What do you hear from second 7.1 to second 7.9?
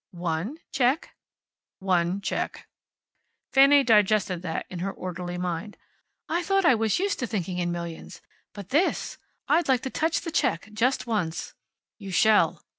to thinking in